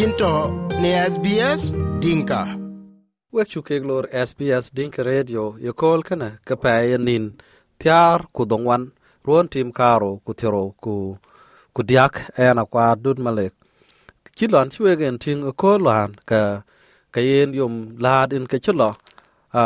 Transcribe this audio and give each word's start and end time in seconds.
yinto 0.00 0.32
ne 0.80 0.90
SBS 1.12 1.62
Dinka. 2.00 2.40
Wek 3.32 3.48
chukek 3.52 3.84
lor 3.84 4.04
SBS 4.28 4.72
Dinka 4.76 5.02
Radio 5.04 5.60
yokol 5.60 6.00
kana 6.08 6.28
kapaya 6.48 6.98
nin 6.98 7.24
tiar 7.78 8.24
kudongwan 8.32 8.82
ruon 9.26 9.46
tim 9.52 9.68
karo 9.72 10.12
kutiro 10.24 10.64
ku 10.80 10.94
kudiak 11.76 12.32
ayana 12.38 12.64
kwa 12.64 12.96
dud 13.02 13.18
malek. 13.24 13.52
Chilon 14.36 14.72
chwegen 14.72 15.20
ting 15.20 15.44
okolan 15.50 16.16
ka 16.24 16.64
kayen 17.12 17.52
yum 17.52 17.74
lad 18.04 18.32
in 18.32 18.46
kachulo 18.48 18.64
chulo 18.64 18.90
a 19.52 19.64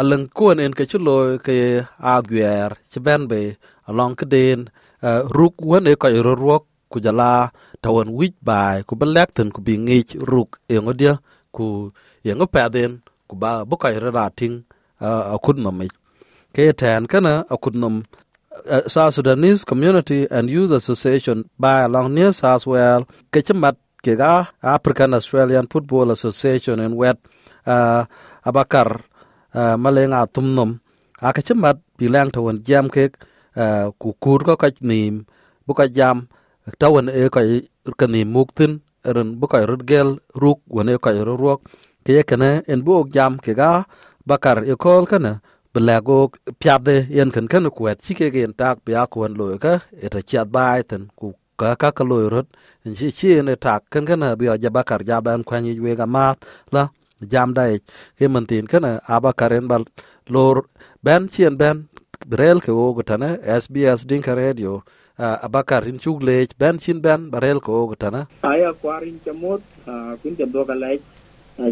aleng 0.00 0.26
kuon 0.36 0.62
in 0.62 0.72
kachulo 0.78 1.16
ke 1.46 1.82
a 1.98 2.14
gwer 2.22 2.70
be 3.30 3.42
along 3.90 4.14
ka 4.14 4.26
den 4.32 4.70
ruk 5.36 5.54
wane 5.70 5.90
e 5.90 6.00
ka 6.02 6.08
ruok 6.42 6.64
ku 6.90 6.96
jala 7.04 7.50
tawan 7.82 8.08
wich 8.18 8.36
bai 8.48 8.76
ku 8.88 8.94
belek 9.00 9.28
ten 9.36 9.48
ku 9.54 9.60
bi 9.66 9.74
ruk 10.30 10.50
e 10.72 10.76
ngodia 10.84 11.14
ku 11.56 11.66
ye 12.26 12.32
ngo 12.34 12.46
paden 12.54 12.92
ku 13.28 13.34
ba 13.40 13.50
bu 13.68 13.76
ka 13.82 13.88
ra 13.92 14.26
ting 14.38 14.54
a 15.00 15.36
kud 15.44 15.56
no 15.64 15.70
mi 15.78 15.86
ke 16.54 16.64
tan 16.80 17.02
kana 17.12 17.32
a 17.54 17.56
kud 17.62 17.76
nom 17.82 17.96
South 18.90 19.14
Sudanese 19.14 19.62
Community 19.62 20.26
and 20.30 20.50
Youth 20.50 20.72
Association 20.74 21.46
by 21.62 21.86
along 21.86 22.14
near 22.14 22.34
South 22.34 22.66
Well 22.66 23.06
ke 23.30 23.38
chamat 23.46 23.78
ke 24.02 24.18
ga 24.18 24.50
African 24.58 25.14
Australian 25.14 25.70
Football 25.70 26.10
Association 26.10 26.82
in 26.82 26.98
wet 26.98 27.18
uh, 27.66 28.02
abakar 28.42 29.06
uh, 29.54 29.76
malenga 29.78 30.26
tumnom 30.26 30.82
aka 31.22 31.42
chamat 31.42 31.78
bilang 31.98 32.34
tawan 32.34 32.58
jam 32.62 32.90
ke 32.90 33.14
uh, 33.54 33.94
ku 33.98 34.14
kur 34.18 34.42
ko 34.42 34.58
ka 34.58 34.70
nim 34.82 35.22
bu 35.66 35.72
ka 35.74 35.86
jam 35.86 36.26
tawan 36.80 37.08
e 37.08 37.28
ka 37.34 37.40
kani 37.98 38.20
muktin 38.34 38.72
ren 39.04 39.28
bu 39.40 39.46
ka 39.52 39.58
rutgel 39.70 40.08
ruk 40.42 40.58
wone 40.74 40.94
ka 41.04 41.10
ruok 41.12 41.60
ke 42.04 42.10
ye 42.16 42.22
kana 42.30 42.62
en 42.72 42.80
bu 42.86 42.94
jam 43.14 43.32
ke 43.44 43.52
ga 43.60 43.70
bakar 44.28 44.58
e 44.72 44.74
kol 44.84 45.04
kana 45.10 45.32
belago 45.72 46.18
piade 46.60 46.96
yen 47.16 47.30
kan 47.34 47.46
kan 47.52 47.64
ku 47.76 47.82
et 47.90 47.98
chike 48.04 48.26
gen 48.34 48.52
tak 48.60 48.76
pya 48.84 49.02
ku 49.12 49.24
en 49.26 49.32
lo 49.38 49.46
ka 49.64 49.74
eta 50.04 50.20
chat 50.28 50.46
bai 50.54 50.82
ten, 50.90 51.02
ku 51.18 51.26
ka 51.60 51.68
ka 51.80 51.88
ka 51.96 52.04
lo 52.10 52.16
rot 52.34 52.46
en 52.84 52.92
chi 52.98 53.08
chi 53.18 53.28
ne 53.48 53.54
tak 53.64 53.80
kan 53.92 54.04
kan 54.08 54.22
bi 54.38 54.46
ja 54.62 54.70
bakar 54.76 55.00
ja 55.08 55.16
ban 55.26 55.40
kwa 55.48 55.56
ni 55.60 55.70
we 55.84 55.92
ga 56.00 56.06
ma 56.14 56.26
la, 56.74 56.82
jam 57.32 57.48
dai 57.58 57.72
ke 58.18 58.24
man 58.32 58.44
tin 58.50 58.66
kan 58.72 58.84
aba 59.14 59.30
karen 59.40 59.66
bal 59.70 59.84
lor 60.32 60.56
ben 61.04 61.22
chien 61.32 61.54
ben 61.60 61.76
brel 62.30 62.58
ke 62.64 62.70
wo 62.78 62.86
gutana 62.96 63.28
SBS 63.62 64.00
Dinka 64.08 64.34
Radio. 64.34 64.82
Uh, 65.18 65.36
abakar 65.46 65.82
in 65.90 65.98
chuk 65.98 66.22
lech 66.22 66.50
ben 66.58 66.78
chin 66.78 67.00
ben 67.00 67.30
barel 67.30 67.60
ko 67.60 67.86
gutana 67.90 68.26
aya 68.42 68.72
kwarin 68.72 69.18
chamot 69.24 69.60
uh, 69.86 70.12
kun 70.22 70.36
jam 70.38 70.50
do 70.50 70.64
kalai 70.64 70.98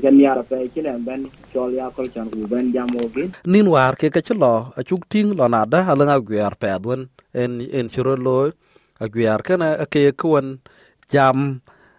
jan 0.03 0.19
yara 0.19 0.43
pe 0.43 0.69
kile 0.75 0.91
ben 1.07 1.31
chol 1.55 1.71
ya 1.79 1.91
kol 1.91 2.09
chan 2.15 2.27
ku 2.31 2.47
ben 2.53 2.73
jam 2.75 2.89
ogi 3.05 3.31
nin 3.47 3.67
war 3.75 3.95
ke 4.01 4.11
ka 4.11 4.21
chlo 4.29 4.53
a 4.77 4.83
chuk 4.89 5.03
ting 5.09 5.31
lo 5.39 5.47
na 5.49 5.65
da 5.65 5.83
halanga 5.89 6.19
gwer 6.29 6.55
pe 6.63 6.71
dun 6.85 7.09
en 7.35 7.61
en 7.79 7.87
churo 7.95 8.15
lo 8.27 8.39
a 9.05 9.07
gwer 9.15 9.39
kana 9.47 9.69
ke 9.93 10.03
kuan 10.21 10.59
jam 11.13 11.39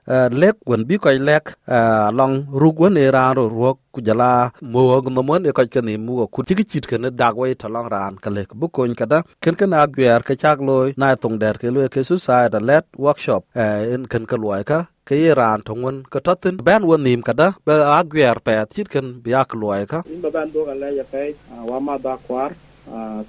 lek 0.08 0.56
wen 0.66 0.86
bi 0.88 0.98
koy 0.98 1.18
lek 1.20 1.46
uh, 1.68 2.10
long 2.20 2.48
rug 2.52 2.80
wen 2.80 2.98
e 2.98 3.12
ran 3.12 3.36
ro 3.36 3.50
ruok 3.50 3.78
ku 3.92 4.02
jala 4.02 4.52
mo 4.62 4.82
og 4.96 5.12
no 5.12 5.22
mon 5.24 5.46
e 5.46 5.52
koy 5.52 5.68
kani 5.68 5.98
mu 5.98 6.28
ku 6.34 6.44
tigi 6.44 6.64
chit 6.64 6.88
ken 6.88 7.10
dag 7.22 7.36
wai 7.38 7.54
ta 7.54 7.68
long 7.68 7.88
ran 7.92 8.16
ka 8.24 8.30
lek 8.30 8.50
bu 8.60 8.68
koñ 8.76 8.96
kada 8.96 9.24
ken 9.42 9.56
ken 9.56 9.74
a 9.74 9.88
gwer 9.88 10.20
ka 10.28 10.34
chak 10.36 10.60
loy 10.68 10.94
na 10.98 11.16
tong 11.16 11.38
der 11.40 11.56
ke 11.62 11.68
loy 11.76 11.88
ke 11.90 12.04
suicide 12.10 12.56
let 12.70 12.86
workshop 12.98 13.44
uh, 13.56 13.84
en 13.94 14.08
ken 14.12 14.26
ka 14.26 14.38
loy 14.44 14.64
ka 14.64 14.80
ke 15.08 15.16
ye 15.24 15.32
ran 15.40 15.60
tong 15.68 15.82
wen 15.86 15.98
ka 16.14 16.20
tatin 16.26 16.56
ben 16.68 16.84
wen 16.90 17.04
nim 17.04 17.22
kada 17.22 17.48
be 17.66 17.74
a 17.98 18.00
gwer 18.12 18.38
pe 18.46 18.54
chit 18.74 18.88
ken 18.94 19.06
bi 19.24 19.32
ak 19.42 19.56
loy 19.62 19.86
ka 19.92 20.00
in 20.14 20.22
ba 20.22 20.30
ban 20.32 20.48
do 20.54 20.64
kalai 20.70 20.96
ya 21.00 21.04
pe 21.12 21.36
wa 21.70 21.78
ma 21.80 21.98
da 21.98 22.16
kwar 22.28 22.52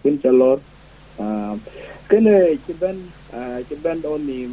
kun 0.03 0.14
chalor 0.22 0.58
kene 2.08 2.58
ci 2.64 2.72
ben 2.80 2.98
ci 3.68 3.74
ben 3.82 4.00
do 4.00 4.16
ni 4.18 4.48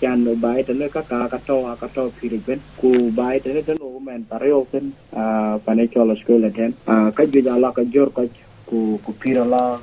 chan 0.00 0.24
bai 0.40 0.62
tane 0.62 0.88
ka 0.88 1.02
ka 1.02 1.28
ka 1.28 1.38
to 1.46 1.56
ka 1.80 1.86
to 1.94 2.12
piri 2.20 2.38
ben. 2.46 2.60
Ku 2.76 3.10
bai 3.10 3.40
tane 3.40 3.62
tane 3.62 3.80
o 3.80 3.98
men 3.98 4.24
pareo 4.30 4.66
ken 4.70 4.92
a 5.12 5.58
pane 5.64 5.88
chola 5.88 6.14
skola 6.16 6.50
ten. 6.50 6.74
A 6.86 7.10
ka 7.10 7.24
ju 7.24 7.40
ja 7.40 7.56
la 7.56 7.72
ka 7.72 7.82
jor 7.92 8.10
ka 8.10 8.22
ku 8.68 9.00
ku 9.04 9.12
pira 9.20 9.44
la 9.44 9.78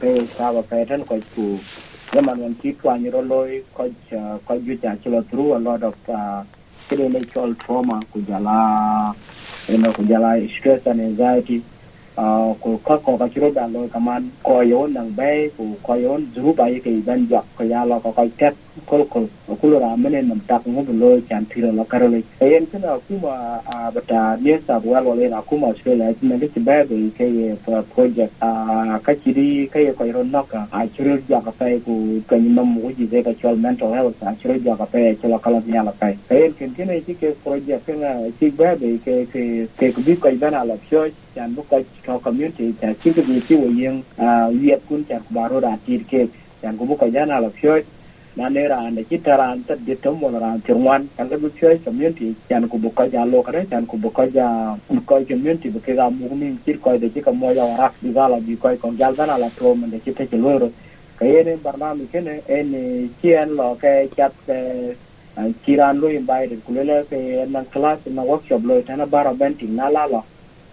pe 0.00 0.10
sa 0.36 0.52
ba 0.52 0.62
pe 0.62 0.84
tan 0.84 1.04
ko 1.08 1.16
ku 1.34 1.58
yaman 2.12 2.40
wan 2.40 2.54
ti 2.60 2.72
kwa 2.72 2.96
ni 2.98 3.08
ro 3.08 3.20
loy 3.20 3.62
ko 3.72 3.88
ko 4.44 4.52
ju 4.60 4.74
ja 4.82 4.96
chilo 5.00 5.22
through 5.30 5.56
a 5.56 5.58
lot 5.58 5.82
of 5.82 5.94
kene 6.88 7.20
chol 7.32 7.54
trauma 7.64 8.00
ku 8.12 8.20
jala 8.28 9.14
you 9.68 9.78
know 9.78 9.92
ku 9.92 10.04
jala 10.04 10.36
stress 10.48 10.84
and 10.86 11.00
anxiety 11.00 11.62
ko 12.62 12.78
ka 12.86 12.98
ko 12.98 13.18
ka 13.18 13.28
chiro 13.32 13.50
da 13.54 13.66
lo 13.68 13.88
kaman 13.88 14.32
ko 14.42 14.62
yo 14.62 14.86
nang 14.88 15.10
bay 15.16 15.50
ko 15.56 15.64
ko 15.86 15.94
yo 15.96 16.18
zuru 16.34 16.54
ba 16.54 16.68
yi 16.70 16.80
ke 16.82 16.90
ban 17.06 17.28
jak 17.30 17.46
ko 17.56 17.64
ya 17.64 17.84
lo 17.86 18.00
ko 18.00 18.12
ko 18.12 18.24
tek 18.38 18.54
kolkol 18.86 19.28
kulora 19.60 19.96
mene 19.96 20.22
nam 20.22 20.40
tak 20.46 20.66
ngob 20.66 20.88
lo 21.00 21.20
chan 21.28 21.46
thira 21.46 21.72
lo 21.72 21.84
karole 21.84 22.22
ayen 22.40 22.66
kana 22.70 22.98
kuma 23.08 23.60
bata 23.94 24.36
new 24.40 24.58
south 24.66 24.84
wal 24.84 25.04
wal 25.04 25.16
na 25.28 25.40
kuma 25.42 25.68
australia. 25.68 26.14
Na 26.22 26.36
ke 26.38 26.60
ba 26.60 26.84
be 26.84 27.10
ke 27.16 27.56
project. 27.94 28.32
A 28.40 28.98
kachiri 29.02 29.68
ke 29.70 29.94
ko 29.96 30.04
ron 30.04 30.30
noka 30.30 30.66
a 30.72 30.86
chiro 30.88 31.18
ja 31.28 31.40
ka 31.40 31.50
pai 31.50 31.80
ku 31.84 32.22
kan 32.28 32.54
nam 32.54 32.74
mu 32.74 32.92
ji 32.92 33.06
de 33.06 33.22
ka 33.22 33.32
chol 33.40 33.56
mental 33.56 33.92
health 33.92 34.22
a 34.22 34.34
chiro 34.40 34.54
ja 34.62 34.76
ka 34.76 34.84
pai 34.86 35.14
ke 35.20 35.28
lo 35.28 35.38
kala 35.38 35.60
nya 35.66 35.82
la 35.82 35.92
pai 35.92 36.16
ayen 36.30 36.52
ken 36.58 36.74
kene 36.74 37.00
ti 37.04 37.14
ke 37.14 37.34
project 37.42 37.86
kana 37.86 38.30
ti 38.38 38.46
e 38.46 38.50
ba 38.50 38.76
be 38.76 38.98
ke 39.04 39.26
ke 39.32 39.68
ke 39.78 39.92
ku 39.92 40.00
bi 40.06 40.16
ko 40.16 40.28
ibana 40.28 40.64
la 40.64 40.76
pyo 40.88 41.08
chan 41.34 41.54
bu 41.54 41.62
ka 41.70 41.78
ka 42.02 42.18
community 42.18 42.72
ta 42.80 42.92
ti 43.00 43.12
ti 43.12 43.54
wo 43.54 43.68
yeng 43.70 44.02
a 44.18 44.48
wiet 44.50 44.80
kun 44.88 45.04
chan 45.08 45.20
ku 45.26 45.34
baro 45.34 45.60
da 45.60 45.76
ti 45.84 45.98
ke 46.10 46.28
chan 46.62 46.76
ku 46.76 46.84
bu 46.84 46.96
ko 46.96 47.08
jana 47.10 47.40
la 47.40 47.48
pyo 47.48 47.80
na 48.38 48.48
ne 48.48 48.68
ran 48.68 48.94
da 48.94 49.02
kita 49.02 49.36
ran 49.36 49.64
ta 49.66 49.74
de 49.74 49.94
to 50.02 50.12
mo 50.12 50.28
ran 50.30 50.62
ti 50.62 50.72
wan 50.72 51.08
kan 51.16 51.28
bu 51.28 51.50
chue 51.58 51.78
community 51.84 52.36
chan 52.48 52.68
ku 52.68 52.78
bu 52.78 52.90
ka 52.94 53.04
ja 53.14 53.24
lo 53.24 53.42
ka 53.42 53.52
chan 53.70 53.86
ku 53.86 53.98
bu 53.98 54.10
ka 54.12 54.24
ja 54.36 54.46
ku 54.88 54.94
ka 55.08 55.18
community 55.28 55.68
bu 55.70 55.80
ke 55.80 55.94
ga 55.98 56.08
mu 56.10 56.30
min 56.36 56.54
ti 56.64 56.74
ko 56.78 56.96
de 56.98 57.10
ti 57.10 57.20
ka 57.20 57.32
mo 57.32 57.50
ya 57.50 57.66
ra 57.80 57.90
di 58.00 58.12
ga 58.12 58.28
la 58.28 58.38
bi 58.38 58.56
ko 58.56 58.70
ko 58.78 58.94
ja 59.00 59.10
ga 59.12 59.26
la 59.26 59.50
to 59.58 59.74
kene 59.74 59.90
de 59.90 59.98
ti 60.04 60.12
te 60.14 60.36
lo 60.38 60.58
ro 60.58 60.70
ka 61.18 61.24
ye 61.26 61.42
ne 61.42 61.56
barnami 61.56 62.06
ke 62.12 62.20
ne 62.22 62.34
en 62.46 62.70
chien 63.20 63.50
lo 63.58 63.74
ke 63.82 63.92
chat 64.16 64.32
ke 64.46 64.58
kiran 65.66 65.98
lo 65.98 66.08
invited 66.08 66.62
ku 66.64 66.72
le 66.72 67.04
ke 67.10 67.18
na 67.50 67.64
class 67.74 67.98
na 68.06 68.22
workshop 68.22 68.62
lo 68.64 68.80
ta 68.82 68.94
na 68.96 69.06
bara 69.06 69.34
benting 69.34 69.74
na 69.74 69.88
la 69.90 70.06
la 70.06 70.22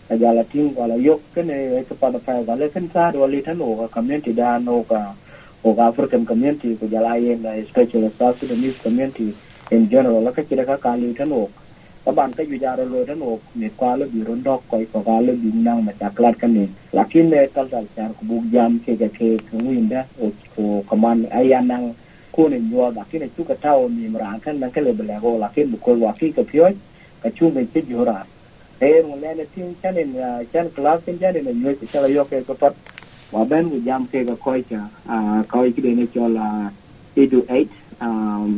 ka 0.08 0.16
ja 0.22 0.32
la 0.38 0.44
tin 0.54 0.70
ko 0.76 0.86
la 0.86 0.96
yok 0.96 1.22
ke 1.34 1.42
ne 1.42 1.84
ke 1.90 1.96
pa 1.98 2.10
da 2.14 2.20
pa 2.22 2.42
ga 2.46 2.54
le 2.62 2.70
kan 2.70 2.88
do 3.14 3.26
le 3.26 3.42
ta 3.42 3.54
no 3.54 3.74
ka 3.82 3.88
community 3.98 4.34
da 4.34 4.58
no 4.60 4.84
ka 4.86 5.02
o 5.66 5.74
African 5.82 6.26
community 6.26 6.78
ko 6.78 6.86
jala 6.88 7.18
yen 7.18 7.44
especially 7.46 8.10
South 8.20 8.40
Sudanese 8.40 8.78
community 8.86 9.34
in 9.72 9.90
general. 9.90 10.22
La 10.22 10.32
ka 10.32 10.44
kira 10.44 10.64
ka 10.66 10.78
kali 10.78 11.14
tan 11.18 11.32
o 11.32 11.50
ka 12.06 12.12
ban 12.12 12.32
ka 12.38 12.44
ju 12.46 12.60
jaro 12.62 12.86
lo 12.86 13.04
tan 13.04 13.22
o 13.22 13.40
ne 13.56 13.70
kwa 13.74 13.96
lo 13.98 14.06
bi 14.06 14.22
ron 14.22 14.44
dok 14.46 14.62
ko 14.70 14.78
ko 14.94 15.00
ga 15.02 15.20
lo 15.26 15.34
bi 15.34 15.50
nang 15.66 15.82
ma 15.86 15.92
chaklat 16.00 16.38
kan 16.38 16.54
ne 16.54 16.70
lakin 16.94 17.30
ne 17.34 17.48
tal 17.50 17.68
tal 17.68 17.86
char 17.96 18.10
ko 18.14 18.22
bu 18.30 18.44
jam 18.54 18.78
ke 18.86 18.94
ga 19.02 19.10
ke 19.10 19.42
ko 19.50 19.58
winda 19.58 20.06
o 20.22 20.30
ko 20.56 20.86
kaman 20.90 21.26
ayanang 21.34 21.96
ko 22.32 22.48
ne 22.48 22.62
yo 22.70 22.92
da 22.92 23.02
kine 23.10 23.26
tu 23.36 23.44
ka 23.44 23.56
tawo 23.58 23.90
mi 23.90 24.06
mran 24.08 24.38
kan 24.40 24.60
nan 24.60 24.70
kale 24.72 24.94
bele 24.94 25.18
go 25.20 25.34
lakin 25.42 25.72
bu 25.72 25.78
ko 25.82 25.98
wa 25.98 26.14
ki 26.14 26.30
ka 26.32 26.44
pyo 26.46 26.70
ka 27.26 27.30
chu 27.34 27.50
me 27.50 27.66
ke 27.74 27.82
jora 27.90 28.22
e 28.78 29.02
mo 29.02 29.18
le 29.18 29.34
ne 29.34 29.46
tin 29.56 29.74
chanen 29.82 30.14
chan 30.54 30.70
class 30.78 31.02
chanen 31.06 31.42
ne 31.42 31.52
yo 31.58 31.74
ke 31.74 31.90
chala 31.90 32.08
yo 32.08 32.22
ke 32.30 32.46
ko 32.46 32.54
pat 32.54 32.76
và 33.32 33.44
bên 33.44 33.70
bu 33.70 33.78
jam 33.86 34.06
ke 34.12 34.24
ga 34.24 34.36
ko 34.44 34.58
cha 34.70 34.82
a 35.08 35.44
ko 35.50 35.66
này 35.84 36.08
cho 36.14 36.28
là 36.28 36.72
chola 37.16 37.28
8 37.28 37.30
to 37.32 37.38
8 37.48 37.66
um 38.00 38.58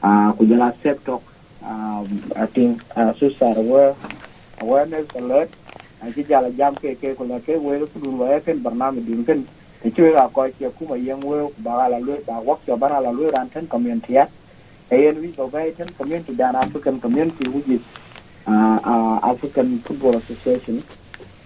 a 0.00 0.32
ku 0.38 0.44
jala 0.44 0.72
set 0.84 0.96
talk 1.04 1.22
um 1.62 2.06
i 2.36 2.46
think 2.46 2.78
uh, 2.96 3.12
so 3.20 3.28
sar 3.40 3.58
wa 3.58 3.94
awareness 4.60 5.06
alert. 5.14 5.48
A 6.00 6.10
ki 6.12 6.22
jala 6.22 6.50
jam 6.50 6.74
ke 6.74 6.94
ke 7.00 7.14
ko 7.18 7.24
la 7.24 7.38
ke 7.38 7.58
we 7.58 7.78
ku 7.78 8.00
dun 8.00 8.18
wa 8.18 8.38
ken 8.46 8.62
barnam 8.62 8.96
là 8.96 9.02
ken 9.26 9.44
te 9.82 9.90
chwe 9.90 10.12
ga 10.12 10.28
ko 10.28 10.48
ke 10.58 10.70
ku 10.78 10.86
ma 10.88 10.96
yeng 10.96 11.20
we 11.20 11.38
ba 11.58 11.88
la 11.88 11.98
lu 11.98 12.16
ba 12.26 12.40
wak 12.40 12.58
yo 12.66 12.76
ba 12.76 13.00
la 13.00 13.10
lu 13.10 13.30
ran 13.30 13.48
ten 13.50 13.66
community 13.66 14.12
ya 14.12 14.26
e 14.90 14.96
yen 15.02 15.16
wi 15.22 15.32
go 15.36 15.48
ba 15.48 15.60
ten 15.76 15.88
community 15.98 16.34
dan 16.34 16.54
african 16.56 17.00
community 17.00 17.48
which 17.48 17.68
is 17.68 17.80
uh, 18.48 18.80
uh, 18.82 19.16
African 19.22 19.78
Football 19.80 20.16
Association, 20.16 20.82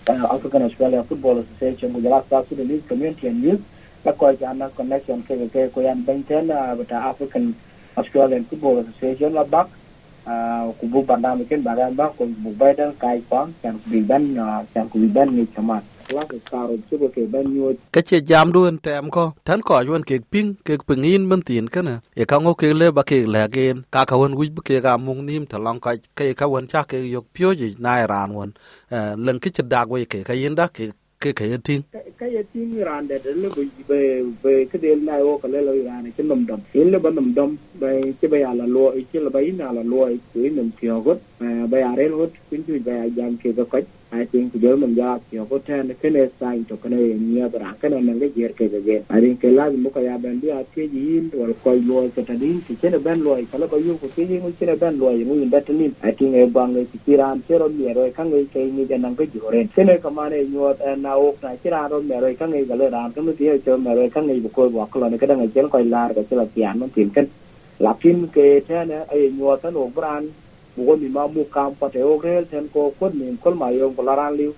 African 0.08 0.62
Australia 0.62 1.02
Football 1.04 1.38
Association, 1.38 1.94
last 2.02 2.28
South 2.28 2.48
Sudanese 2.48 2.82
community 2.86 3.28
and 3.28 3.42
youth. 3.42 3.62
La 4.04 4.10
ko 4.12 4.34
jana 4.34 4.66
connection 4.74 5.22
ke 5.22 5.38
ke 5.46 5.70
ko 5.70 5.78
yan 5.80 6.02
benten 6.02 6.50
the 6.50 6.94
African 6.94 7.54
Australian 7.96 8.42
Football 8.50 8.82
Association 8.82 9.30
la 9.30 9.44
bak 9.46 9.70
ku 10.78 10.90
bu 10.90 11.06
banda 11.06 11.38
mikin 11.38 11.62
bagan 11.62 11.94
ba 11.94 12.10
ku 12.18 12.26
bu 12.26 12.50
badan 12.58 12.90
kai 12.98 13.22
kwang 13.30 13.54
kan 13.62 13.78
ku 13.78 14.02
ban 14.02 14.22
kan 14.74 14.90
ku 14.90 14.98
ban 15.06 15.30
ni 15.30 15.46
chama 15.54 15.78
klas 16.12 16.28
karo 16.50 16.76
ka 17.92 18.00
che 18.08 18.20
jam 18.20 18.52
duan 18.52 18.78
tem 18.78 19.10
ko 19.10 19.32
tan 19.44 19.60
ko 19.62 19.80
yuan 19.80 20.02
ke 20.02 20.20
ping 20.32 20.54
ke 20.64 20.76
ping 20.86 21.04
in 21.04 21.28
man 21.28 21.42
tin 21.42 21.68
kana 21.68 21.94
e 22.16 22.24
ka 22.24 22.36
ngo 22.38 22.54
ke 22.54 22.68
le 22.80 22.92
ba 22.92 23.02
ke 23.02 23.18
le 23.34 23.42
gen 23.54 23.84
ka 23.90 24.04
ka 24.04 24.16
won 24.20 24.34
wi 24.38 24.48
ke 24.68 24.80
ga 24.84 24.96
mung 24.96 25.24
nim 25.26 25.46
ta 25.46 25.58
long 25.58 25.80
ka 25.80 25.92
ke 26.18 26.34
ka 26.40 26.46
won 26.52 26.66
cha 26.72 26.82
ke 26.90 26.98
yok 27.14 27.26
pyo 27.34 27.54
ji 27.54 27.68
na 27.84 27.92
ran 28.12 28.30
won 28.36 28.50
leng 29.26 29.40
ke 29.42 29.48
che 29.56 29.62
dag 29.62 29.88
we 29.90 30.04
ke 30.04 30.18
ka 30.28 30.34
yin 30.40 30.54
da 30.54 30.66
ke 30.68 30.92
ke 31.22 31.32
ke 31.38 31.44
tin 31.66 31.82
ka 32.20 32.26
ye 32.26 32.42
tin 32.52 32.70
ran 32.88 33.06
de 33.08 33.16
le 33.42 33.48
bu 33.54 33.62
be 33.88 34.00
be 34.42 34.52
ke 34.70 34.76
de 34.84 34.94
na 35.08 35.14
o 35.30 35.38
ka 35.42 35.48
le 35.48 35.60
lo 35.68 35.72
ran 35.88 36.04
ke 36.16 36.22
nom 36.30 36.44
dom 36.48 36.60
in 36.74 36.90
le 36.92 36.98
ba 37.04 37.10
nom 37.10 37.28
dom 37.36 37.50
be 37.80 37.90
ke 38.20 38.26
ya 38.44 38.52
la 38.60 38.66
lo 38.76 38.84
i 39.00 39.04
ke 39.12 39.18
le 39.24 39.30
ba 39.30 39.40
ina 39.50 39.72
la 39.76 39.82
lo 39.92 40.08
ke 40.32 40.50
nom 40.56 40.68
pyo 40.78 41.00
got 41.06 41.18
be 41.70 41.80
are 41.82 42.08
lo 42.08 42.26
kun 42.50 42.62
ju 42.66 42.78
be 42.84 43.10
jam 43.16 43.36
ke 43.42 43.52
ga 43.52 43.64
ka 43.64 43.78
I 44.14 44.24
think 44.32 44.54
giờ 44.54 44.76
mình 44.76 44.94
ra 44.94 45.18
thì 45.30 45.38
có 45.50 45.58
thể 45.66 45.82
cái 46.02 46.10
này 46.10 46.26
sai 46.40 46.64
cho 46.68 46.76
cái 46.82 46.90
này, 46.90 47.18
nhiều 47.20 47.48
bra 47.48 47.74
cái 47.80 47.90
này 47.90 48.00
nó 48.00 48.12
cái 48.20 48.30
gì 48.34 48.42
cái 48.56 48.68
cái 48.86 49.02
I 49.08 49.20
think 49.20 49.40
cái 49.40 49.52
là 49.52 49.70
một 49.70 49.90
cái 49.94 50.18
bên 50.22 50.40
đi 50.40 50.48
à 50.48 50.62
cái 50.76 50.88
gì 50.88 51.20
hoặc 51.38 51.50
coi 51.64 51.78
lùi 51.78 52.10
cái 52.10 52.24
ta 52.28 52.34
đi, 52.40 52.54
thì 52.68 52.74
cái 52.82 52.90
này 52.90 53.00
bên 53.04 53.20
lùi 53.20 53.46
cái 53.52 53.60
là 53.60 53.66
có 53.66 53.76
yêu 53.76 53.98
cái 54.16 54.26
gì 54.26 54.40
cái 54.60 54.66
này 54.66 54.76
bên 54.76 54.98
lùi 54.98 55.24
mình 55.24 55.50
đặt 55.50 55.62
tin 55.66 55.78
I 55.78 56.10
think 56.18 56.34
cái 56.34 56.46
bằng 56.46 56.74
cái 56.74 56.86
chỉ 57.06 57.16
ra 57.16 57.34
cái 57.48 57.58
rồi 57.58 57.70
nhiều 57.70 57.92
rồi 57.94 58.12
cái 58.16 58.26
người 58.26 58.46
cái 58.54 58.70
người 58.70 58.86
dân 58.86 59.02
cái 59.16 59.26
gì 59.34 59.40
rồi 59.42 59.68
Thế 59.76 59.84
này 59.84 59.98
cái 60.02 60.12
mà 60.12 60.28
này 60.28 60.46
nhiều 60.46 60.74
nào 60.96 61.34
cái 61.40 61.56
chỉ 61.64 61.70
ra 61.70 61.88
rồi 61.88 62.04
nhiều 62.04 62.20
rồi 62.20 62.36
cái 62.36 62.48
người 62.48 62.66
cái 62.68 62.78
là 62.78 62.88
làm 62.90 63.12
cái 63.12 63.24
mới 63.24 63.60
cho 63.66 63.76
nhiều 63.76 63.94
rồi 63.94 64.10
cái 64.14 64.24
người 64.24 64.40
một 64.40 64.50
coi 64.54 64.68
bỏ 64.68 64.88
cái 64.92 65.10
này, 65.10 65.18
cái 65.18 65.28
đang 65.28 65.38
cái 65.38 65.48
chơi 65.54 65.68
coi 65.70 65.84
là 65.84 66.08
cái 66.14 66.24
là 66.30 66.44
tiền 66.54 66.70
nó 66.74 66.86
tiền 66.94 67.08
cái 67.14 67.24
là 67.78 67.92
phim 67.92 68.26
kê 68.26 68.60
thế 68.60 68.84
này 68.84 69.04
ai 69.08 69.30
nhiều 69.38 69.56
cái 69.62 69.72
nổ 69.72 69.90
brand 69.94 70.28
bugo 70.76 70.96
mi 70.96 71.08
ma 71.08 71.26
mu 71.26 71.44
kam 71.50 71.74
pa 71.74 71.88
te 71.88 72.02
o 72.02 72.18
rel 72.20 72.44
ten 72.48 72.68
ko 72.72 72.92
ko 72.98 73.08
ni 73.12 73.36
kol 73.42 73.54
ma 73.54 73.68
yo 73.70 73.90
ko 73.90 74.02
laran 74.02 74.36
liu. 74.36 74.54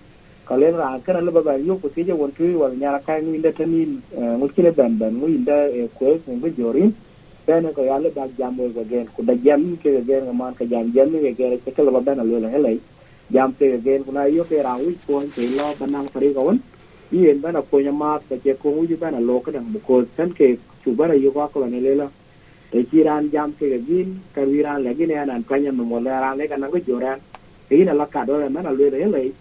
Ka 0.47 0.55
len 0.57 0.77
ran 0.77 1.01
kana 1.03 1.21
le 1.21 1.31
ba 1.31 1.57
yo 1.57 1.77
ko 1.77 1.89
tije 1.89 2.13
won 2.13 2.31
tu 2.33 2.45
wal 2.59 2.73
nyara 2.77 3.01
kai 3.07 3.23
ni 3.23 3.41
de 3.41 3.53
tani 3.53 4.01
mu 4.39 4.47
eh, 4.47 4.51
kile 4.55 4.71
ban 4.71 4.97
ban 4.99 5.13
mu 5.15 5.27
inda 5.27 5.67
e 5.69 5.85
eh, 5.85 5.89
ko 5.99 6.19
ko 6.25 6.33
ngi 6.33 6.55
jorin. 6.57 6.95
Bene 7.47 7.73
ko 7.73 7.83
yalla 7.83 8.09
ba 8.11 8.29
jam 8.39 8.57
wo 8.57 8.71
gen 8.91 9.07
ko 9.17 9.23
da 9.23 9.35
jam 9.35 9.77
ke 9.83 10.05
gen 10.07 10.37
man 10.37 10.55
ka 10.55 10.65
jam 10.65 10.93
jam 10.95 11.11
ni 11.11 11.35
ke 11.35 11.59
ke 11.65 11.71
kala 11.75 11.91
ba 11.91 12.01
bana 12.01 12.23
le 12.23 12.39
le 12.39 12.49
hele 12.49 12.79
jam 13.31 13.53
ke 13.59 13.81
gen 13.83 14.05
ko 14.05 14.13
na 14.13 14.25
yo 14.25 14.45
ke 14.45 14.63
ran 14.63 14.79
wi 14.87 14.97
ko 15.07 15.21
te 15.35 15.43
lo 15.57 15.75
banang 15.81 16.09
pare 16.13 16.33
ko 16.33 16.41
won 16.47 16.61
yen 17.11 17.41
bana 17.41 17.61
ko 17.63 17.81
nyama 17.81 18.21
ka 18.29 18.37
ke 18.37 18.55
ko 18.63 18.71
wi 18.71 18.95
bana 18.97 19.21
lo 19.21 19.41
ka 19.41 19.51
dang 19.51 19.67
ko 19.87 20.05
tan 20.17 20.31
ke 20.33 20.59
chu 20.85 20.95
bana 20.95 21.15
yo 21.15 21.33
ko 21.33 21.49
ko 21.53 21.65
ne 21.67 21.81
le 21.81 21.95
la. 21.95 22.09
E 22.73 22.87
jam 23.33 23.55
ke 23.59 23.67
gin 23.87 24.25
ka 24.35 24.43
wiran 24.43 24.83
le 24.85 24.95
gin 24.97 25.13
anan 25.13 25.45
kanya 25.45 25.73
no 25.73 25.85
mo 25.85 25.99
le 26.01 26.49
kana 26.49 26.69
ko 26.71 26.79
joran 26.81 27.21
ina 27.71 27.95
la 27.95 28.07
ka 28.07 28.25
do 28.25 28.39
na 28.39 28.49
na 28.63 28.71
le 28.71 28.91
le 28.91 29.33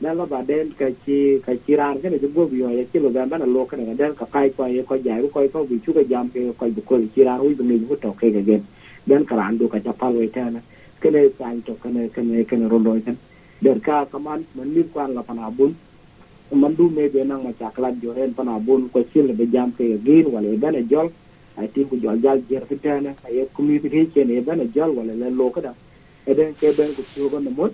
na 0.00 0.12
la 0.14 0.26
ba 0.26 0.42
den 0.44 0.70
ka 0.76 0.86
chi 1.04 1.40
ka 1.46 1.52
chiran 1.66 2.00
ke 2.02 2.08
ne 2.10 2.18
go 2.18 2.46
bi 2.46 2.58
yo 2.58 2.68
ye 2.70 2.84
chi 2.92 2.98
lo 3.00 3.10
ga 3.10 3.24
na 3.26 3.46
lo 3.46 3.66
ka 3.66 3.76
na 3.76 3.94
den 3.94 4.14
ka 4.14 4.26
kai 4.26 4.50
ko 4.52 4.66
ye 4.66 4.82
ko 4.84 4.96
ja 4.96 5.16
ko 5.32 5.40
ko 5.52 5.64
bi 5.64 5.80
chu 5.80 5.92
ka 5.94 6.02
jam 6.04 6.30
ke 6.30 6.40
ko 6.58 6.66
bu 6.70 6.82
ko 6.84 6.98
chiran 7.14 7.40
wi 7.40 7.54
bi 7.54 7.64
ni 7.64 7.86
ko 7.88 7.96
to 7.96 8.12
ke 8.20 8.30
ga 8.34 8.42
den 9.08 9.24
ka 9.26 9.36
ran 9.36 9.56
do 9.58 9.68
ka 9.68 9.78
ja 9.80 9.92
pal 9.92 10.14
we 10.14 10.28
ta 10.30 10.50
na 10.50 10.60
ke 11.00 11.10
ne 11.10 11.30
san 11.38 11.62
to 11.62 11.74
ke 11.82 11.88
ne 11.90 12.08
ke 12.10 12.22
ne 12.22 12.44
ke 12.44 12.56
ne 12.56 12.66
ro 12.68 12.78
do 12.78 13.00
kan. 13.06 13.18
Der 13.62 13.80
ka 13.80 14.04
kaman 14.06 14.46
man 14.54 14.74
ni 14.74 14.84
kwan 14.92 15.14
la 15.14 15.22
pana 15.22 15.50
bun 15.50 15.74
man 16.52 16.74
du 16.76 16.90
me 16.90 17.08
be 17.08 17.24
nang 17.24 17.44
ma 17.44 17.52
chaklat 17.60 17.94
joren 18.02 18.34
pana 18.34 18.58
bun 18.60 18.90
ko 18.90 19.00
le 19.28 19.34
be 19.34 19.46
jam 19.50 19.72
ke 19.72 19.98
gin 20.04 20.26
wala 20.32 20.48
be 20.62 20.68
na 20.70 20.82
jol 20.90 21.08
I 21.56 21.68
think 21.68 21.90
ku 21.90 21.96
jol 22.00 22.18
jal 22.22 22.40
jer 22.50 22.66
ki 22.66 22.76
tane 22.80 23.14
ay 23.24 23.46
community 23.54 24.06
ke 24.08 24.24
ne 24.26 24.40
bana 24.40 24.64
jol 24.66 24.90
wala 24.96 25.14
le 25.14 25.30
lo 25.30 25.50
kada 25.50 25.74
eden 26.26 26.54
ke 26.56 26.72
ben 26.76 26.94
ku 26.96 27.02
tiyo 27.14 27.28
gonda 27.30 27.50
mot 27.50 27.72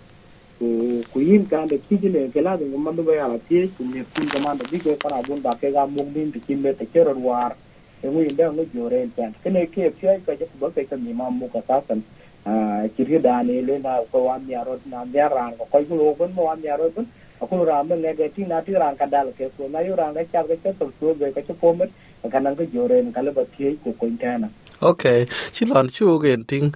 ku 0.59 1.03
ku 1.13 1.21
yin 1.21 1.47
ka 1.49 1.67
de 1.67 1.79
ki 1.89 1.97
ne 2.11 2.29
ke 2.31 2.43
la 2.43 2.57
de 2.59 2.67
man 2.67 2.97
do 2.97 3.05
ya 3.13 3.29
la 3.29 3.39
tie 3.49 3.69
ku 3.77 3.85
ne 3.85 4.05
kun 4.15 4.29
ka 4.29 4.39
man 4.41 4.59
de 4.59 4.67
ke 4.81 4.99
para 5.03 5.23
bun 5.23 5.41
ba 5.41 5.57
ke 5.57 5.73
ga 5.73 5.87
mung 5.87 6.13
din 6.13 6.33
ti 6.33 6.41
kin 6.47 6.63
te 6.63 6.87
ke 6.93 7.05
ro 7.07 7.15
war 7.23 7.57
e 8.03 8.09
mu 8.11 8.21
inde 8.23 8.45
ngo 8.51 8.65
jore 8.75 9.09
tan 9.17 9.35
ke 9.43 9.51
ne 9.51 9.67
ke 9.67 9.91
pye 10.01 10.21
ka 10.27 10.35
je 10.35 10.47
ba 10.61 10.71
ke 10.71 10.85
ka 10.91 10.97
ni 10.97 11.13
ma 11.15 11.31
mu 11.31 11.49
ka 11.49 11.63
ta 11.67 11.81
san 11.89 12.03
a 12.45 12.89
ki 12.97 13.05
ri 13.05 13.21
da 13.21 13.43
ne 13.43 13.63
le 13.63 13.79
na 13.79 14.03
ko 14.13 14.25
wa 14.29 14.39
mi 14.39 14.55
aro 14.55 14.79
na 14.87 15.07
ya 15.15 15.29
ran 15.29 15.57
ko 15.57 15.65
ko 15.73 15.79
lo 15.95 16.15
gon 16.19 16.33
mo 16.35 16.45
wa 16.51 16.57
mi 16.57 16.69
aro 16.69 16.91
gon 16.91 17.07
aku 17.41 17.65
ram 17.65 17.89
ne 17.89 18.15
ge 18.19 18.29
ti 18.35 18.45
na 18.45 18.61
ti 18.61 18.73
ran 18.75 18.97
ka 18.97 19.07
dal 19.07 19.33
ke 19.39 19.51
ko 19.57 19.69
na 19.71 19.81
yu 19.87 19.95
ran 19.95 20.15
ga 20.15 20.25
cha 20.33 20.43
ke 20.45 20.59
to 20.79 20.93
so 21.01 21.15
be 21.15 21.33
ka 21.33 21.41
che 21.47 21.55
po 21.55 21.73
met 21.75 21.91
kanang 22.33 22.57
ko 22.59 22.65
joren 22.75 23.13
kala 23.15 23.31
ba 23.31 23.43
tie 23.55 23.77
ko 23.83 23.93
ko 24.01 24.07
intana 24.07 24.49
okay 24.81 25.27
chi 25.55 25.63
lon 25.71 25.87
chu 25.97 26.19
gen 26.23 26.43
ting 26.51 26.67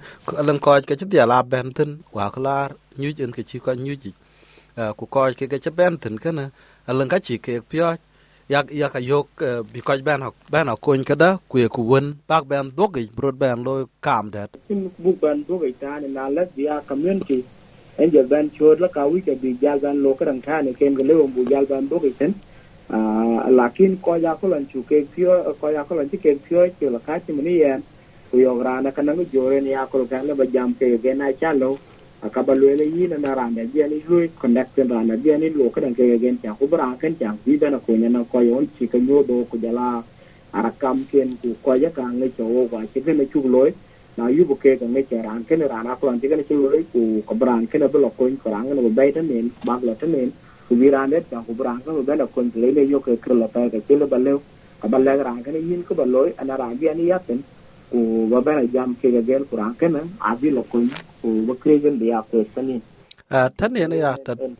lan 0.47 0.57
ko 0.63 0.79
ke 0.87 0.95
chi 0.99 1.05
dia 1.11 1.25
la 1.31 1.43
ben 1.43 1.67
tin 1.77 1.91
wa 2.15 2.25
klar 2.35 2.69
nyu 2.99 3.09
jen 3.17 3.31
ke 3.35 3.43
chi 3.49 3.59
ko 3.59 3.71
nyu 3.75 3.95
ji 4.03 4.11
ku 4.97 5.05
ko 5.13 5.19
ke 5.39 5.45
ke 5.51 5.71
ben 5.77 5.93
tin 6.01 6.15
kana 6.23 6.45
lan 6.87 7.07
ka 7.13 7.17
chi 7.25 7.35
ke 7.45 7.53
pyo 7.69 7.95
yak 8.49 8.67
yak 8.71 8.95
yok 9.11 9.27
bi 9.71 9.79
ko 9.87 9.93
ben 10.03 10.21
hok 10.21 10.35
ben 10.51 10.67
hok 10.67 10.79
kun 10.81 11.03
ka 11.03 11.15
da 11.15 11.29
ku 11.49 11.57
ku 11.75 11.81
won 11.91 12.05
bak 12.27 12.43
ben 12.51 12.71
dog 12.77 12.91
gi 12.95 13.09
brod 13.15 13.35
ben 13.39 13.63
lo 13.63 13.73
kam 14.05 14.29
dat 14.35 14.49
sim 14.67 14.89
bu 15.03 15.11
ben 15.21 15.43
dog 15.47 15.61
gi 15.63 15.73
ta 15.79 15.99
na 16.15 16.27
la 16.35 16.43
dia 16.55 16.81
community 16.89 17.39
en 17.97 18.07
je 18.13 18.21
ben 18.31 18.49
chod 18.55 18.79
la 18.83 18.87
ka 18.87 19.03
wi 19.11 19.21
ke 19.27 19.33
bi 19.41 19.55
jal 19.61 19.79
ben 19.83 19.95
lo 20.03 20.11
ka 20.13 20.25
dang 20.25 20.41
ta 20.41 20.61
ne 20.61 20.71
ken 20.79 20.91
ga 20.97 21.03
le 21.09 21.13
bu 21.35 21.41
jal 21.51 21.65
ben 21.71 21.87
dog 21.91 22.01
gi 22.03 22.11
ten 22.19 22.33
lakin 22.89 23.97
koja 24.01 24.35
kulanchu 24.35 24.83
kekpio 24.83 25.55
koja 25.61 25.83
kulanchu 25.83 26.17
kekpio 26.17 26.67
chu 26.79 26.89
la 26.89 26.99
kati 26.99 27.33
mani 27.33 27.59
ya 27.59 27.79
kuyogra 28.31 28.81
na 28.81 28.91
kanangu 28.91 29.25
jore 29.33 29.61
ni 29.61 29.73
akol 29.73 30.05
kanle 30.07 30.33
bajam 30.35 30.73
ke 30.73 30.97
gena 30.97 31.33
chalo 31.33 31.77
akabalwele 32.21 32.85
yina 32.89 33.17
na 33.17 33.35
randa 33.35 33.63
bia 33.65 33.87
ni 33.87 34.01
lui 34.07 34.29
connection 34.39 34.87
randa 34.89 35.17
bia 35.17 35.37
ni 35.37 35.49
lo 35.49 35.69
kadan 35.69 35.93
ke 35.95 36.19
gen 36.19 36.39
cha 36.41 36.53
ku 36.53 36.67
bra 36.67 36.95
kan 36.99 37.15
cha 37.19 37.35
vida 37.45 37.69
na 37.69 37.77
kunya 37.79 38.09
na 38.09 38.23
koyon 38.23 38.67
chi 38.77 38.87
ka 38.87 38.97
nyodo 38.97 39.45
ku 39.49 39.57
jala 39.57 40.03
arakam 40.53 41.05
ken 41.11 41.37
ku 41.41 41.55
koja 41.63 41.89
ka 41.89 42.03
ngai 42.03 42.31
cho 42.37 42.45
wa 42.45 42.81
chi 42.93 43.01
gen 43.05 43.17
na 43.17 43.25
chu 43.25 43.43
loi 43.47 43.71
na 44.17 44.27
yu 44.27 44.45
bu 44.45 44.55
ke 44.55 44.77
ka 44.79 44.85
ngai 44.85 45.05
cha 45.09 45.21
ran 45.21 45.43
ken 45.45 45.61
rana 45.67 45.95
kulan 45.95 46.19
chi 46.19 46.27
gen 46.27 46.43
chu 46.47 46.55
loi 46.63 46.83
ku 46.93 47.21
kabran 47.27 47.67
ken 47.67 47.87
bu 47.91 47.97
lo 47.97 48.09
koin 48.17 48.37
karang 48.43 48.69
na 48.75 48.81
bu 48.81 48.89
bai 48.89 49.11
ta 49.11 49.21
nen 49.21 49.49
bag 49.65 49.83
la 49.83 49.93
ta 49.93 50.07
nen 50.07 50.31
kubirandet 50.67 51.25
ba 51.31 51.43
kubrang 51.47 51.79
ka 51.85 51.91
ba 51.91 52.15
na 52.15 52.25
kon 52.25 52.47
le 52.55 52.69
le 52.71 52.81
yo 52.93 52.99
ke 52.99 53.17
krla 53.23 53.47
ta 53.53 53.69
ka 53.73 53.79
chile 53.87 54.05
ba 54.13 54.17
le 54.17 54.33
ka 54.81 54.87
ba 54.87 54.97
ran 54.99 55.39
ka 55.43 55.51
ke 55.51 55.59
yin 55.69 55.83
ko 55.87 55.93
ba 55.95 56.05
loy 56.05 56.29
ana 56.41 56.55
ran 56.61 56.77
bi 56.79 56.89
ani 56.89 57.05
yaten 57.11 57.39
ku 57.91 58.27
ba 58.31 58.39
ba 58.45 58.51
na 58.57 58.63
jam 58.73 58.95
ke 58.99 59.07
ga 59.15 59.21
gel 59.21 59.43
kuran 59.49 59.73
ka 59.79 59.87
na 59.95 60.01
abi 60.29 60.49
lo 60.57 60.63
kon 60.71 60.89
ku 61.21 61.29
ba 61.47 61.53
kre 61.61 61.75
gen 61.83 61.95
ya 61.99 62.19
ko 62.29 62.45
sani 62.55 62.81
a 63.33 63.49
tan 63.49 63.73
ne 63.73 63.97
ya 63.97 64.13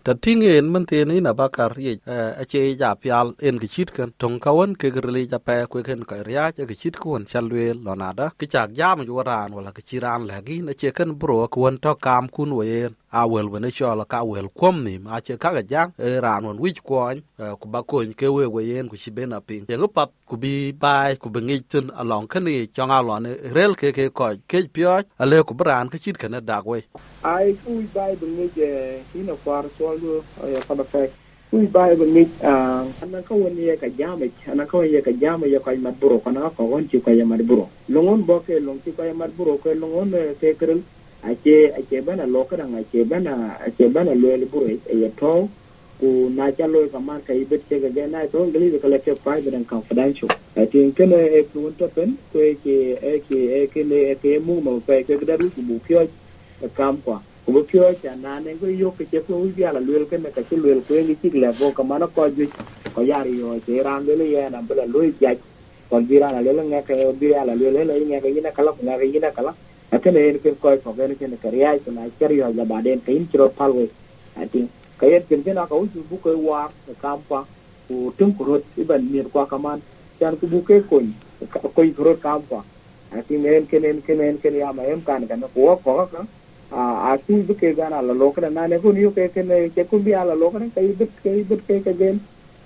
ta 0.03 0.13
tinge 0.23 0.57
en 0.57 0.67
man 0.73 0.85
te 0.85 1.05
ni, 1.05 1.21
na 1.21 1.31
ba 1.33 1.47
kar 1.49 1.73
ye. 1.77 1.93
Eh, 2.13 2.41
a 2.41 2.43
che 2.51 2.75
ja 2.81 2.95
pyal 2.95 3.35
en 3.47 3.59
ki 3.61 3.67
chit 3.73 3.89
kan. 3.95 4.09
Tong 4.17 4.39
ka 4.39 4.51
won 4.57 4.73
ke 4.75 4.89
gre 4.95 5.21
ja 5.31 5.37
pa 5.37 5.65
ko 5.71 5.83
ken 5.83 6.01
ka 6.09 6.15
ria 6.27 6.51
che 6.55 6.65
ki 6.65 6.75
chit 6.81 6.95
kon 7.01 7.11
won 7.11 7.25
chal 7.31 7.45
we 7.53 7.65
lo 7.85 7.93
na 7.93 8.09
da. 8.13 8.25
Ke 8.39 8.45
chak 8.53 8.69
jam, 8.79 9.05
ju 9.05 9.21
ran, 9.21 9.53
wala 9.53 9.71
ki 9.77 9.83
chiran 9.89 10.25
la 10.29 10.41
gi 10.47 10.57
na 10.65 10.73
che 10.73 10.89
kan 10.97 11.11
bro 11.19 11.47
ko 11.47 11.57
won 11.63 11.77
to 11.83 11.93
kam 12.05 12.25
kun 12.35 12.51
we 12.59 12.89
a 13.13 13.27
wel 13.27 13.47
wene 13.49 13.69
chol 13.71 14.01
ka 14.09 14.23
wel 14.25 14.49
kuom 14.49 14.83
ma 15.03 15.21
che 15.21 15.37
ka 15.37 15.53
ga 15.53 15.91
e, 15.99 16.07
e 16.09 16.19
ran 16.19 16.45
won 16.45 16.57
wich 16.57 16.81
kwony 16.81 17.21
e, 17.37 17.53
ku 17.59 17.69
ba 17.69 17.83
kony 17.83 18.13
ke 18.17 18.27
we 18.27 18.47
we 18.47 18.63
yen 18.63 18.89
ku 18.89 18.97
chiben 18.97 19.33
aping 19.33 19.65
yengu 19.69 19.85
e 19.85 19.93
pap 19.93 20.09
ku 20.25 20.35
bi 20.35 20.73
bai 20.73 21.15
ku 21.15 21.29
bi 21.29 21.39
ngich 21.39 21.67
tin 21.69 21.91
along 21.93 22.27
kani 22.27 22.67
chong 22.73 22.89
a 22.89 23.01
lone 23.01 23.29
rel 23.53 23.75
ke 23.75 23.93
ke 23.93 24.09
ko 24.09 24.33
ke 24.49 24.65
kej 24.65 25.05
a 25.19 25.25
le 25.25 25.43
ku 25.43 25.53
bran 25.53 25.89
ka 25.89 25.97
chit 25.97 26.17
ka 26.17 26.27
na 26.27 26.39
da 26.39 26.61
we. 26.65 26.81
Ai 27.23 27.53
ku 27.63 27.77
bi 27.77 27.87
bai 27.93 28.15
bi 28.15 28.25
ngich 28.25 28.57
a 29.29 29.35
kwar 29.43 29.65
chol 29.77 29.99
do 30.01 30.23
ya 30.49 30.59
pada 30.67 30.83
fek 30.83 31.11
kui 31.51 31.67
bai 31.67 31.93
bi 31.95 32.25
a 32.41 33.05
na 33.05 33.21
ka 33.21 33.35
won 33.35 33.53
ye 33.55 33.77
ka 33.77 33.87
jame 33.93 34.25
na 34.57 34.65
ka 34.65 34.77
won 34.77 34.89
ye 34.89 35.01
ka 35.01 35.11
jame 35.11 35.45
ye 35.53 35.59
ka 35.59 35.71
madburo 35.77 36.17
kana 36.17 36.39
ka 36.41 36.49
na 36.49 36.55
ka 36.57 36.63
won 36.63 36.87
chi 36.89 36.97
ka 36.97 37.11
ye 37.11 37.23
ngon 37.23 38.25
bo 38.25 38.39
ke 38.41 38.57
lo 38.57 38.73
ngi 38.73 38.91
ka 38.97 39.05
ye 39.05 39.13
madburo 39.13 39.61
ke 39.61 39.77
lo 39.77 39.85
longon 39.85 40.17
ke 40.41 40.57
kren 40.57 40.81
ache 41.23 41.73
ache 41.77 42.01
bana 42.01 42.25
loka 42.25 42.57
dang 42.57 42.75
ache 42.75 43.03
bana 43.05 43.57
ache 43.65 43.87
bana 43.89 44.13
lo 44.13 44.35
le 44.35 44.45
buru 44.45 44.67
e, 44.67 44.79
e 44.91 45.11
to 45.15 45.49
ku 45.99 46.29
na 46.35 46.51
cha 46.51 46.67
lo 46.67 46.87
ka 46.89 46.99
man 46.99 47.21
ka 47.23 47.33
ibet 47.33 47.61
che 47.69 47.79
ga 47.79 48.05
na 48.07 48.25
to 48.27 48.43
ngali 48.47 48.79
ka 48.79 48.87
le 48.87 48.99
ke 48.99 49.15
private 49.23 49.53
and 49.53 49.67
confidential. 49.67 50.27
I 50.57 50.65
think 50.65 50.97
kana 50.97 51.15
e 51.15 51.47
ku 51.53 51.71
to 51.77 51.87
pen 51.87 52.17
ko 52.31 52.39
e 52.39 52.55
ke 52.63 52.75
e 52.99 53.19
ke 53.27 53.39
e 53.59 53.67
ke 53.67 53.83
le 53.87 54.11
e 54.11 54.15
ke 54.15 54.39
mu 54.43 54.59
mo 54.59 54.79
pe 54.87 55.03
ke 55.03 55.15
da 55.23 55.35
ru 55.39 55.49
ku 55.55 55.61
bu 55.61 55.79
kyo 55.87 56.03
ka 56.59 56.67
kam 56.75 56.99
kwa. 57.05 57.21
Ku 57.45 57.51
bu 57.55 57.63
kyo 57.71 57.93
cha 58.03 58.15
na 58.19 58.39
ne 58.39 58.57
go 58.59 58.67
yo 58.67 58.91
ke 58.91 59.07
che 59.09 59.23
ku 59.23 59.47
ya 59.55 59.71
la 59.71 59.79
lo 59.79 60.05
ke 60.05 60.17
na 60.19 60.29
ka 60.29 60.41
che 60.43 60.55
lo 60.59 60.75
ku 60.87 60.93
ni 61.07 61.15
tik 61.15 61.33
le 61.39 61.53
bo 61.59 61.71
ka 61.71 61.83
mana 61.83 62.07
ko 62.07 62.27
ju 62.29 62.51
ko 62.93 63.01
ya 63.01 63.23
ri 63.23 63.39
yo 63.39 63.55
che 63.65 63.81
ran 63.81 64.03
le 64.05 64.27
ya, 64.27 64.49
na 64.49 64.59
bela 64.59 64.83
lo 64.85 65.07
ja 65.21 65.31
kon 65.89 66.03
bi 66.05 66.17
la 66.19 66.35
le 66.41 66.51
le 66.51 66.63
nga 66.67 66.81
ka 66.81 66.93
bi 67.15 67.29
la 67.31 67.53
le 67.55 67.71
le 67.71 67.95
nga 68.11 68.19
ka 68.19 68.27
ina 68.27 68.51
kala 68.51 68.75
nga 68.75 68.97
ka 68.97 69.05
ina 69.05 69.31
kala. 69.31 69.55
akana 69.95 70.19
yen 70.25 70.39
ken 70.43 70.55
koy 70.61 70.77
fo 70.83 70.93
ken 70.97 71.15
ken 71.19 71.37
kariya 71.43 71.77
ko 71.85 71.91
na 71.91 72.09
kariya 72.19 72.49
ya 72.57 72.65
baden 72.65 72.99
kin 73.05 73.27
kiro 73.31 73.49
palwe 73.59 73.85
ati 74.41 74.67
kayen 74.99 75.23
ken 75.29 75.43
ken 75.45 75.57
aka 75.63 75.75
uju 75.75 76.01
bu 76.09 76.17
koy 76.25 76.35
war 76.49 76.69
ka 76.87 76.93
kampa 77.03 77.39
ko 77.87 78.13
tun 78.17 78.33
kurot 78.37 78.63
iban 78.77 79.03
mir 79.11 79.25
kwa 79.33 79.45
kaman 79.51 79.81
tan 80.19 80.37
ku 80.39 80.47
buke 80.53 80.75
koy 80.89 81.05
koy 81.75 81.89
kurot 81.97 82.19
kampa 82.27 82.63
ati 83.17 83.37
men 83.37 83.67
ken 83.71 83.81
ken 84.07 84.19
ken 84.19 84.37
ken 84.43 84.55
ya 84.63 84.71
ma 84.73 84.83
em 84.93 85.01
kan 85.09 85.27
kan 85.27 85.41
ko 85.55 85.75
ko 85.85 85.97
ka 86.13 86.25
a 86.71 86.81
ati 87.13 87.41
bu 87.47 87.53
ke 87.61 87.73
gana 87.79 88.01
la 88.01 88.13
lokra 88.21 88.49
na 88.49 88.67
ne 88.67 88.79
ko 88.83 88.91
ni 88.91 89.05
ke 89.17 89.29
ken 89.35 89.47
ke 89.75 89.83
ku 89.89 89.99
bi 90.05 90.13
ala 90.21 90.33
lokra 90.43 90.65
kay 90.75 90.87
bit 90.99 91.11
kay 91.23 91.43
bit 91.49 91.61
ke 91.67 91.81
ke 91.85 91.93
gen 91.99 92.19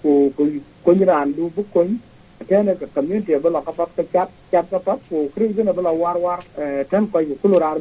ko 0.04 0.14
ko 0.38 0.48
ko 0.84 0.92
ni 1.00 1.04
ran 1.12 1.34
du 1.40 1.50
bu 1.56 1.64
koy 1.74 1.90
tene 2.48 2.76
ka 2.80 2.88
community 2.96 3.36
bala 3.36 3.62
ka 3.62 3.72
pap 3.72 3.92
ka 3.96 4.04
chat 4.14 4.30
chat 4.52 4.66
ka 4.70 4.80
pap 4.80 5.00
ku 5.10 5.30
kri 5.36 5.54
gena 5.54 5.74
bala 5.74 5.92
war 5.92 6.18
war 6.18 6.40
tan 6.90 7.08
ko 7.12 7.20
ku 7.42 7.48
lu 7.48 7.60
rar 7.60 7.78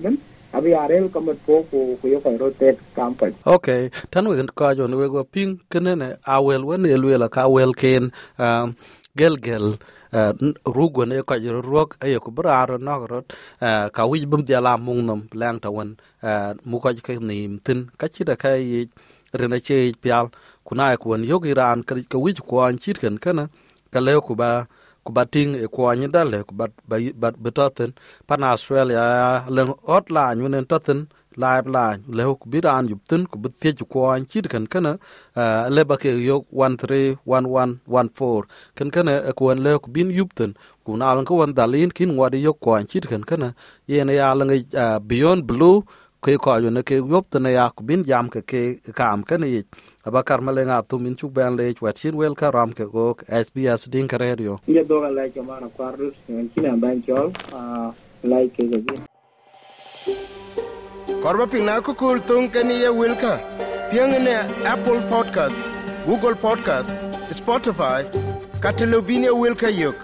abi 0.56 0.72
arel 0.74 1.12
ka 1.12 1.20
mat 1.20 1.36
po 1.44 1.60
ko 1.68 1.98
ku 2.00 2.06
yo 2.08 2.18
ko 2.24 2.32
rotate 2.38 2.80
kam 2.96 3.12
pa 3.18 3.28
okay. 3.44 3.90
Tan 4.10 4.28
we 4.28 4.40
ko 4.54 4.72
jo 4.72 4.86
ne 4.86 4.96
we 4.96 5.08
go 5.08 5.24
ping 5.24 5.60
kenene 5.70 6.16
awel 6.24 6.64
wen 6.64 6.86
elwela 6.86 7.28
ka 7.28 7.44
wel 7.48 7.76
ken 7.76 8.08
um, 8.38 8.76
gel 9.16 9.36
gel 9.36 9.76
uh, 10.16 10.32
rugo 10.64 11.04
ne 11.04 11.20
ko 11.22 11.36
jiro 11.36 11.60
rok 11.60 12.00
e 12.00 12.16
ko 12.16 12.30
braro 12.30 12.78
no 12.78 12.94
rot 13.04 13.26
uh, 13.60 13.92
ka 13.92 14.06
wi 14.06 14.24
bum 14.24 14.44
dia 14.48 14.60
la 14.64 14.76
mung 14.80 15.04
nom 15.04 15.28
lang 15.34 15.60
ta 15.60 15.68
won 15.68 15.96
uh, 16.22 16.54
mu 16.64 16.80
ko 16.80 16.94
ke 16.94 17.20
nim 17.20 17.60
tin. 17.60 17.90
Ka 18.00 18.08
chi 18.08 18.24
da 18.24 18.36
kai 18.36 18.88
rena 19.36 19.60
che 19.60 19.92
pial 20.00 20.30
kuna 20.64 20.92
e, 20.94 20.96
ko 20.96 21.12
wen 21.12 21.24
yogi 21.24 21.52
ran 21.52 21.84
ka 21.84 22.18
wi 22.18 22.32
ko 22.32 22.64
an 22.64 22.78
chit 22.78 22.98
ken 23.02 23.18
kana 23.18 23.50
ka 23.92 24.00
le 24.06 24.12
ku 24.26 24.34
ba 24.40 24.50
ku 25.04 25.10
ba 25.16 25.22
ting 25.34 25.52
e 25.64 25.66
ko 25.74 25.80
anyi 25.90 26.06
dale 26.14 26.38
ku 26.48 26.52
ba 26.58 26.66
ba 27.20 27.28
betoten 27.44 27.90
pan 28.28 28.42
australia 28.52 29.04
le 29.56 29.62
hotline 29.90 30.38
wen 30.44 30.66
toten 30.72 31.00
live 31.44 31.66
line 31.76 32.00
le 32.16 32.22
ku 32.40 32.46
bi 32.52 32.58
ran 32.66 32.84
yup 32.90 33.00
tin 33.10 33.22
ku 33.30 33.36
bi 33.42 33.48
tie 33.60 33.72
ko 33.92 33.98
an 34.14 34.22
chit 34.30 34.46
kan 34.52 34.64
kana 34.72 34.92
le 35.74 35.82
ba 35.90 35.94
ke 36.02 36.10
yo 36.28 36.36
131114 36.52 38.44
kan 38.78 38.88
kana 38.94 39.12
ko 39.38 39.44
an 39.52 39.58
le 39.66 39.72
ku 39.84 39.88
bin 39.94 40.08
yup 40.18 40.30
tin 40.38 40.50
ku 40.84 40.90
na 41.00 41.14
lan 41.16 41.24
ko 41.28 41.34
wan 41.40 41.52
dalin 41.58 41.90
kin 41.96 42.10
ngwadi 42.16 42.38
yo 42.46 42.52
ko 42.64 42.70
an 42.78 42.84
chit 42.90 43.04
kan 43.10 43.22
kana 43.30 43.48
yene 43.90 44.12
ya 44.20 44.28
lan 44.38 44.50
beyond 45.10 45.40
blue 45.50 45.78
ke 46.24 46.32
ko 46.44 46.50
yo 46.64 46.70
ne 46.76 46.80
ke 46.88 46.96
yup 47.12 47.26
tin 47.32 47.44
ya 47.58 47.64
ku 47.76 47.80
bin 47.88 48.00
jam 48.08 48.26
ke 48.34 48.40
ke 48.50 48.62
kam 48.98 49.18
kan 49.28 49.42
yi 49.54 49.60
abakar 50.06 50.40
maleŋ 50.46 50.68
a 50.76 50.82
thum 50.88 51.06
in 51.06 51.16
cuk 51.20 51.32
bɛn 51.36 51.56
leec 51.58 51.78
wɛt 51.84 51.96
cin 52.00 52.14
wel 52.20 52.34
ka 52.40 52.50
ram 52.56 52.70
ke 52.78 52.84
gok 52.94 53.24
sbs 53.44 53.82
dinke 53.92 54.16
redio 54.22 54.54
ye 54.66 54.82
dhok 54.90 55.04
alɛc 55.10 55.36
aman 55.40 55.64
akuar 55.68 55.94
dut 56.00 56.14
ŋen 56.28 56.46
cin 56.54 56.66
abɛn 56.74 56.96
cɔl 57.06 57.28
laic 58.30 58.50
kekegi 58.56 58.96
kɔr 61.22 61.36
ba 61.38 61.46
piŋ 61.52 61.64
na 61.66 61.74
kökööl 61.86 62.18
thoŋ 62.28 62.42
ken 62.54 62.70
ye 62.70 62.88
wilka. 63.00 63.34
Piöŋ 63.90 64.10
ne 64.26 64.36
apple 64.72 65.00
podcast 65.10 65.58
google 66.06 66.36
podcast 66.46 66.90
spotify 67.38 68.00
katelobin 68.62 69.22
ye 69.26 69.30
wilka 69.42 69.70
yök 69.70 69.98